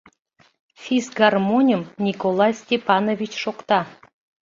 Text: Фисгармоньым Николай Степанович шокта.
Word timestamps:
Фисгармоньым 0.81 1.81
Николай 2.05 2.53
Степанович 2.61 3.33
шокта. 3.43 3.79